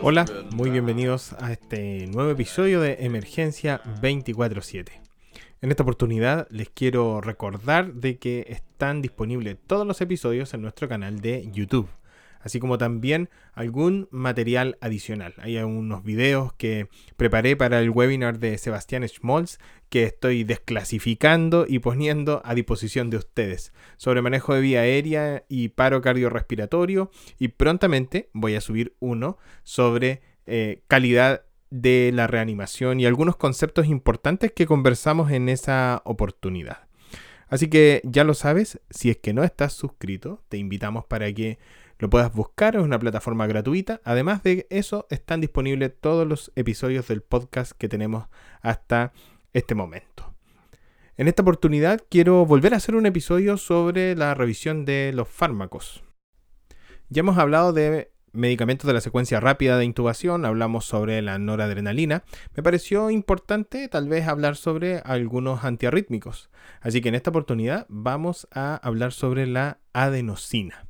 [0.00, 5.00] Hola, muy bienvenidos a este nuevo episodio de Emergencia 24/7.
[5.60, 10.88] En esta oportunidad les quiero recordar de que están disponibles todos los episodios en nuestro
[10.88, 11.88] canal de YouTube
[12.40, 15.34] así como también algún material adicional.
[15.38, 19.58] Hay unos videos que preparé para el webinar de Sebastián Schmolz
[19.88, 25.68] que estoy desclasificando y poniendo a disposición de ustedes sobre manejo de vía aérea y
[25.68, 33.06] paro cardiorrespiratorio y prontamente voy a subir uno sobre eh, calidad de la reanimación y
[33.06, 36.88] algunos conceptos importantes que conversamos en esa oportunidad.
[37.48, 41.58] Así que ya lo sabes, si es que no estás suscrito, te invitamos para que
[41.98, 44.00] lo puedas buscar, es una plataforma gratuita.
[44.04, 48.26] Además de eso, están disponibles todos los episodios del podcast que tenemos
[48.60, 49.12] hasta
[49.52, 50.34] este momento.
[51.16, 56.04] En esta oportunidad quiero volver a hacer un episodio sobre la revisión de los fármacos.
[57.08, 62.22] Ya hemos hablado de medicamentos de la secuencia rápida de intubación, hablamos sobre la noradrenalina.
[62.54, 66.50] Me pareció importante tal vez hablar sobre algunos antiarrítmicos.
[66.80, 70.87] Así que en esta oportunidad vamos a hablar sobre la adenosina.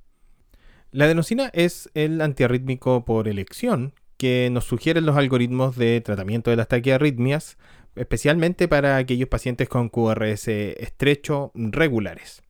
[0.90, 6.56] La adenosina es el antiarrítmico por elección que nos sugieren los algoritmos de tratamiento de
[6.56, 7.58] las taquiarritmias,
[7.94, 12.42] especialmente para aquellos pacientes con QRS estrecho regulares.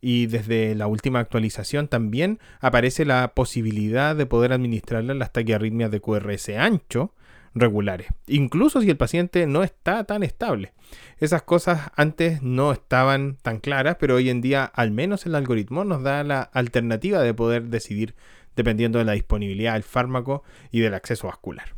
[0.00, 6.00] Y desde la última actualización también aparece la posibilidad de poder administrarle las taquiarritmias de
[6.00, 7.12] QRS ancho,
[7.54, 10.72] regulares, incluso si el paciente no está tan estable.
[11.18, 15.84] Esas cosas antes no estaban tan claras, pero hoy en día al menos el algoritmo
[15.84, 18.14] nos da la alternativa de poder decidir
[18.56, 21.74] dependiendo de la disponibilidad del fármaco y del acceso vascular.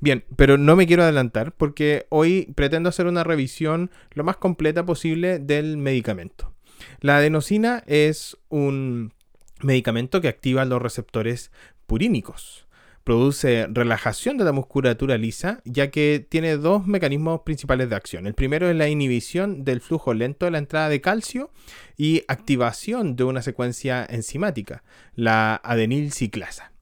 [0.00, 4.84] Bien, pero no me quiero adelantar porque hoy pretendo hacer una revisión lo más completa
[4.84, 6.52] posible del medicamento.
[7.00, 9.12] La adenosina es un
[9.60, 11.52] medicamento que activa los receptores
[11.86, 12.66] purínicos
[13.04, 18.26] produce relajación de la musculatura lisa, ya que tiene dos mecanismos principales de acción.
[18.26, 21.50] El primero es la inhibición del flujo lento de la entrada de calcio
[21.96, 24.82] y activación de una secuencia enzimática,
[25.14, 26.72] la adenilciclasa.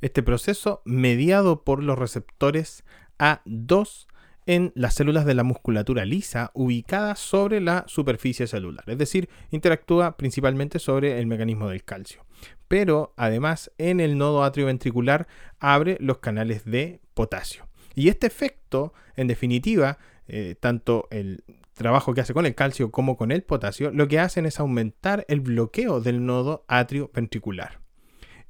[0.00, 2.84] Este proceso, mediado por los receptores
[3.18, 4.07] A2
[4.48, 10.16] en las células de la musculatura lisa ubicadas sobre la superficie celular, es decir, interactúa
[10.16, 12.24] principalmente sobre el mecanismo del calcio.
[12.66, 15.28] Pero además en el nodo atrioventricular
[15.60, 17.68] abre los canales de potasio.
[17.94, 19.98] Y este efecto, en definitiva,
[20.28, 21.44] eh, tanto el
[21.74, 25.26] trabajo que hace con el calcio como con el potasio, lo que hacen es aumentar
[25.28, 27.80] el bloqueo del nodo atrioventricular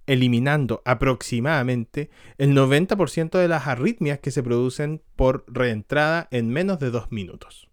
[0.09, 6.91] eliminando aproximadamente el 90% de las arritmias que se producen por reentrada en menos de
[6.91, 7.69] dos minutos.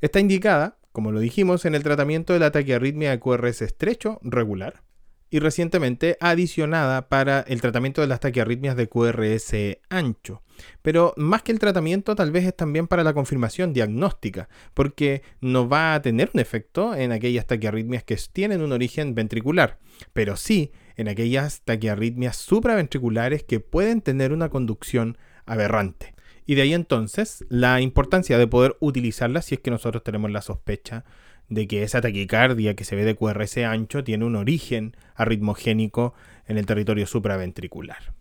[0.00, 4.82] Está indicada, como lo dijimos, en el tratamiento de la taquiarritmia de QRS estrecho regular
[5.30, 10.42] y recientemente adicionada para el tratamiento de las taquiarritmias de QRS ancho.
[10.80, 15.68] Pero más que el tratamiento, tal vez es también para la confirmación diagnóstica, porque no
[15.68, 19.80] va a tener un efecto en aquellas taquiarritmias que tienen un origen ventricular,
[20.12, 26.14] pero sí en aquellas taquiarritmias supraventriculares que pueden tener una conducción aberrante.
[26.46, 30.42] Y de ahí entonces la importancia de poder utilizarla si es que nosotros tenemos la
[30.42, 31.04] sospecha
[31.48, 36.14] de que esa taquicardia que se ve de QRS ancho tiene un origen arritmogénico
[36.46, 38.14] en el territorio supraventricular.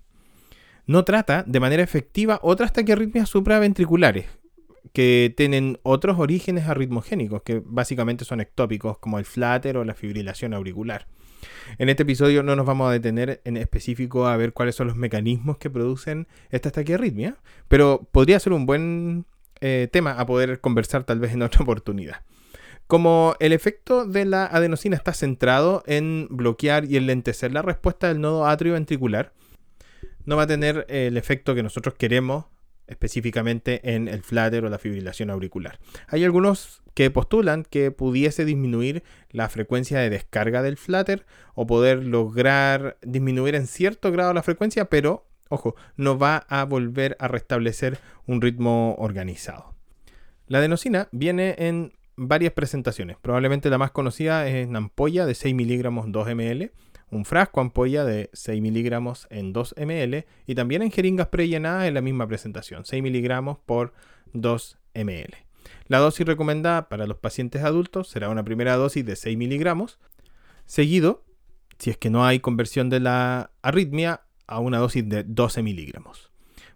[0.86, 4.26] No trata de manera efectiva otras taquiarritmias supraventriculares
[4.92, 10.54] que tienen otros orígenes arritmogénicos, que básicamente son ectópicos, como el flutter o la fibrilación
[10.54, 11.08] auricular.
[11.78, 14.96] En este episodio no nos vamos a detener en específico a ver cuáles son los
[14.96, 17.38] mecanismos que producen esta taquiarritmia,
[17.68, 19.26] pero podría ser un buen
[19.62, 22.22] eh, tema a poder conversar tal vez en otra oportunidad.
[22.88, 28.22] Como el efecto de la adenosina está centrado en bloquear y enlentecer la respuesta del
[28.22, 29.34] nodo atrioventricular,
[30.26, 32.46] no va a tener el efecto que nosotros queremos
[32.88, 35.80] específicamente en el flutter o la fibrilación auricular.
[36.08, 41.26] Hay algunos que postulan que pudiese disminuir la frecuencia de descarga del flutter
[41.56, 47.16] o poder lograr disminuir en cierto grado la frecuencia, pero ojo, no va a volver
[47.20, 49.74] a restablecer un ritmo organizado.
[50.48, 53.18] La adenosina viene en varias presentaciones.
[53.22, 56.72] Probablemente la más conocida es en ampolla de 6 miligramos 2 ml,
[57.14, 61.94] un frasco ampolla de 6 miligramos en 2 ml y también en jeringas prellenadas en
[61.94, 63.94] la misma presentación, 6 miligramos por
[64.34, 65.36] 2 ml.
[65.88, 70.00] La dosis recomendada para los pacientes adultos será una primera dosis de 6 miligramos,
[70.66, 71.24] seguido,
[71.78, 76.32] si es que no hay conversión de la arritmia, a una dosis de 12 miligramos.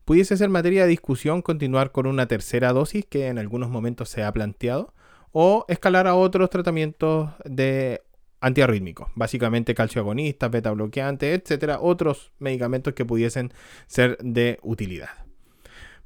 [0.06, 4.24] Pudiese ser materia de discusión continuar con una tercera dosis que en algunos momentos se
[4.24, 4.94] ha planteado,
[5.32, 8.02] o escalar a otros tratamientos de
[8.40, 13.52] antiarrítmicos, básicamente calcio agonista, beta bloqueante, etcétera, otros medicamentos que pudiesen
[13.88, 15.10] ser de utilidad.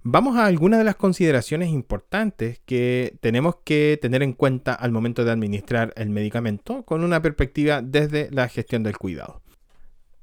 [0.04, 5.24] Vamos a algunas de las consideraciones importantes que tenemos que tener en cuenta al momento
[5.24, 9.44] de administrar el medicamento con una perspectiva desde la gestión del cuidado.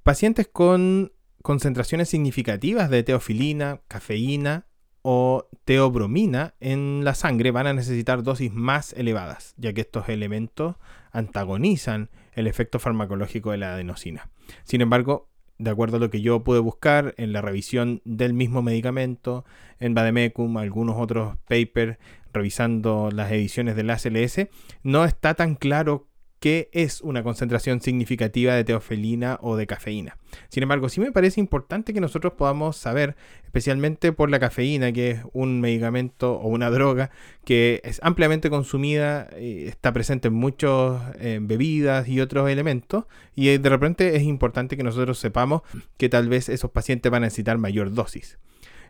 [0.03, 1.13] Pacientes con
[1.43, 4.67] concentraciones significativas de teofilina, cafeína
[5.03, 10.77] o teobromina en la sangre van a necesitar dosis más elevadas, ya que estos elementos
[11.13, 14.31] antagonizan el efecto farmacológico de la adenosina.
[14.65, 15.29] Sin embargo,
[15.59, 19.45] de acuerdo a lo que yo pude buscar en la revisión del mismo medicamento,
[19.81, 21.99] en Bademecum, algunos otros papers
[22.33, 24.49] revisando las ediciones del ACLS,
[24.83, 26.08] no está tan claro
[26.41, 30.17] qué es una concentración significativa de teofilina o de cafeína.
[30.49, 35.11] Sin embargo, sí me parece importante que nosotros podamos saber, especialmente por la cafeína, que
[35.13, 37.11] es un medicamento o una droga
[37.45, 43.05] que es ampliamente consumida, y está presente en muchas eh, bebidas y otros elementos,
[43.35, 45.63] y de repente es importante que nosotros sepamos
[45.97, 48.39] que tal vez esos pacientes van a necesitar mayor dosis.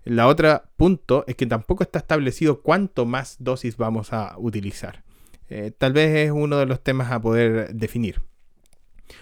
[0.04, 5.02] La otra punto es que tampoco está establecido cuánto más dosis vamos a utilizar.
[5.48, 8.20] Eh, tal vez es uno de los temas a poder definir.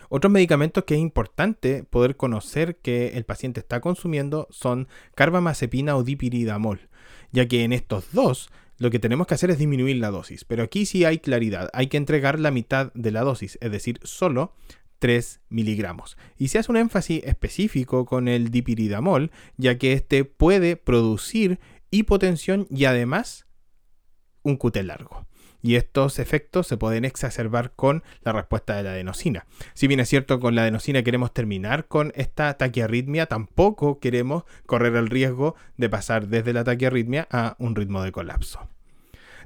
[0.08, 6.02] Otros medicamentos que es importante poder conocer que el paciente está consumiendo son carbamazepina o
[6.02, 6.88] dipiridamol,
[7.32, 10.62] ya que en estos dos lo que tenemos que hacer es disminuir la dosis, pero
[10.62, 14.55] aquí sí hay claridad, hay que entregar la mitad de la dosis, es decir, solo
[14.99, 16.17] 3 miligramos.
[16.37, 21.58] Y se hace un énfasis específico con el dipiridamol, ya que este puede producir
[21.90, 23.46] hipotensión y además
[24.43, 25.25] un QT largo
[25.66, 29.46] y estos efectos se pueden exacerbar con la respuesta de la adenosina.
[29.74, 34.94] Si bien es cierto con la adenosina queremos terminar con esta taquiarritmia, tampoco queremos correr
[34.94, 38.68] el riesgo de pasar desde la taquiarritmia a un ritmo de colapso.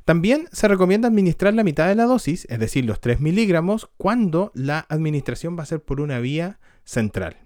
[0.04, 4.52] También se recomienda administrar la mitad de la dosis, es decir, los 3 miligramos, cuando
[4.54, 7.38] la administración va a ser por una vía central.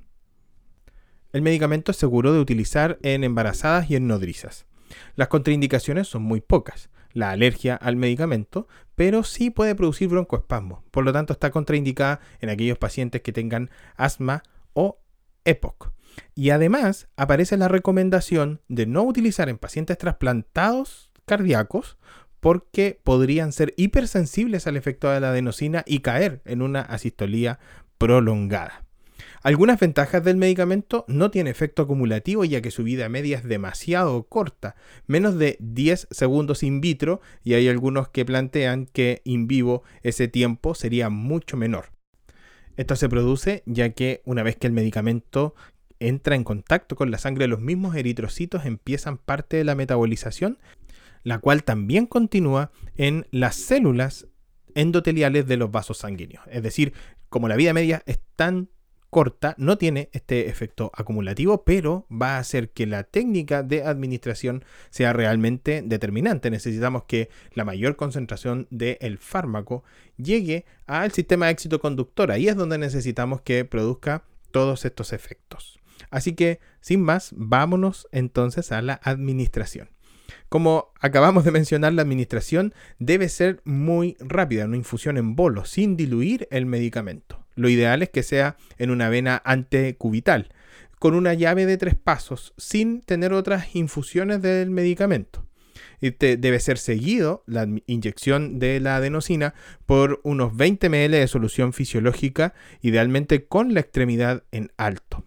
[1.32, 4.66] El medicamento es seguro de utilizar en embarazadas y en nodrizas.
[5.14, 10.84] Las contraindicaciones son muy pocas la alergia al medicamento, pero sí puede producir broncoespasmo.
[10.90, 14.43] Por lo tanto, está contraindicada en aquellos pacientes que tengan asma
[14.75, 14.99] o
[15.44, 15.93] EPOC.
[16.34, 21.99] Y además aparece la recomendación de no utilizar en pacientes trasplantados cardíacos
[22.40, 27.58] porque podrían ser hipersensibles al efecto de la adenosina y caer en una asistolía
[27.96, 28.83] prolongada.
[29.44, 34.26] Algunas ventajas del medicamento no tiene efecto acumulativo ya que su vida media es demasiado
[34.26, 34.75] corta,
[35.06, 40.29] menos de 10 segundos in vitro y hay algunos que plantean que in vivo ese
[40.29, 41.93] tiempo sería mucho menor.
[42.79, 45.55] Esto se produce ya que una vez que el medicamento
[46.00, 50.58] entra en contacto con la sangre, los mismos eritrocitos empiezan parte de la metabolización,
[51.23, 54.26] la cual también continúa en las células
[54.75, 56.44] endoteliales de los vasos sanguíneos.
[56.50, 56.94] Es decir,
[57.29, 58.70] como la vida media es tan
[59.14, 64.64] corta no tiene este efecto acumulativo, pero va a hacer que la técnica de administración
[64.90, 66.50] sea realmente determinante.
[66.50, 69.84] Necesitamos que la mayor concentración del fármaco
[70.16, 72.32] llegue al sistema de éxito conductor.
[72.32, 75.78] Ahí es donde necesitamos que produzca todos estos efectos.
[76.10, 79.94] Así que, sin más, vámonos entonces a la administración.
[80.48, 85.96] Como acabamos de mencionar, la administración debe ser muy rápida, una infusión en bolo, sin
[85.96, 87.44] diluir el medicamento.
[87.56, 90.52] Lo ideal es que sea en una vena antecubital,
[90.98, 95.44] con una llave de tres pasos, sin tener otras infusiones del medicamento.
[96.00, 99.54] Este debe ser seguido la inyección de la adenosina
[99.86, 105.24] por unos 20 ml de solución fisiológica, idealmente con la extremidad en alto.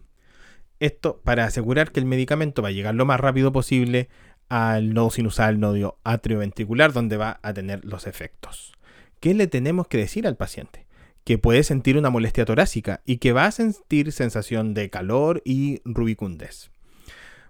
[0.80, 4.08] Esto para asegurar que el medicamento va a llegar lo más rápido posible
[4.48, 8.72] al nodo sinusal, nodo atrioventricular, donde va a tener los efectos.
[9.20, 10.88] ¿Qué le tenemos que decir al paciente?
[11.28, 15.82] que puede sentir una molestia torácica y que va a sentir sensación de calor y
[15.84, 16.70] rubicundez.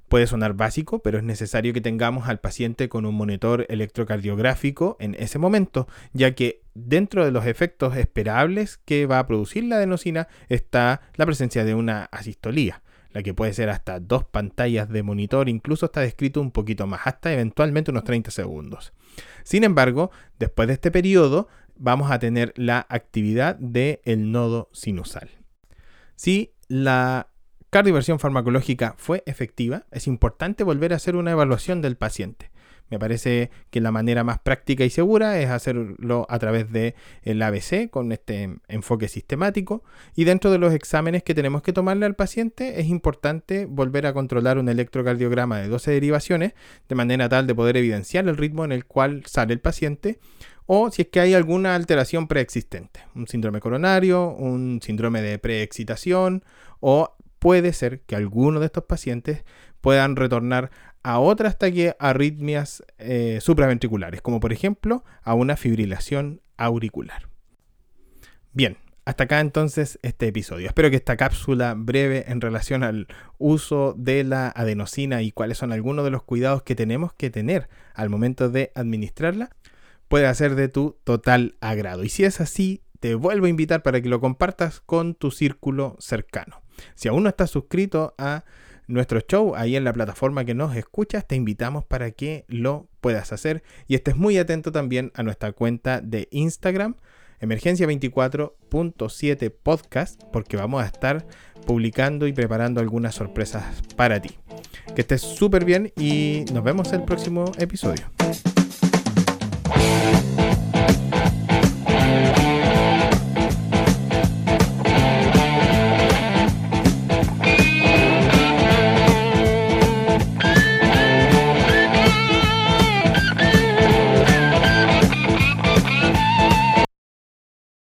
[0.08, 5.14] Puede sonar básico, pero es necesario que tengamos al paciente con un monitor electrocardiográfico en
[5.14, 10.26] ese momento, ya que dentro de los efectos esperables que va a producir la adenosina
[10.48, 15.48] está la presencia de una asistolía, la que puede ser hasta dos pantallas de monitor,
[15.48, 18.92] incluso está descrito un poquito más, hasta eventualmente unos 30 segundos.
[19.44, 25.30] Sin embargo, después de este periodo, vamos a tener la actividad del nodo sinusal.
[26.16, 27.28] Si la
[27.70, 32.50] cardioversión farmacológica fue efectiva, es importante volver a hacer una evaluación del paciente.
[32.90, 37.42] Me parece que la manera más práctica y segura es hacerlo a través del el
[37.42, 39.82] ABC con este enfoque sistemático.
[40.14, 44.12] Y dentro de los exámenes que tenemos que tomarle al paciente es importante volver a
[44.12, 46.54] controlar un electrocardiograma de 12 derivaciones
[46.88, 50.18] de manera tal de poder evidenciar el ritmo en el cual sale el paciente
[50.70, 56.44] o si es que hay alguna alteración preexistente, un síndrome coronario, un síndrome de preexcitación
[56.80, 59.44] o puede ser que algunos de estos pacientes
[59.80, 60.70] puedan retornar
[61.08, 61.56] a otras
[61.98, 67.30] arritmias eh, supraventriculares, como por ejemplo a una fibrilación auricular.
[68.52, 70.66] Bien, hasta acá entonces este episodio.
[70.66, 73.06] Espero que esta cápsula breve en relación al
[73.38, 77.70] uso de la adenosina y cuáles son algunos de los cuidados que tenemos que tener
[77.94, 79.48] al momento de administrarla
[80.08, 82.04] pueda ser de tu total agrado.
[82.04, 85.96] Y si es así, te vuelvo a invitar para que lo compartas con tu círculo
[86.00, 86.60] cercano.
[86.96, 88.44] Si aún no estás suscrito a
[88.88, 93.32] nuestro show ahí en la plataforma que nos escuchas, te invitamos para que lo puedas
[93.32, 96.96] hacer y estés muy atento también a nuestra cuenta de Instagram,
[97.38, 101.26] emergencia 24.7 podcast, porque vamos a estar
[101.66, 103.64] publicando y preparando algunas sorpresas
[103.94, 104.30] para ti.
[104.94, 108.10] Que estés súper bien y nos vemos el próximo episodio.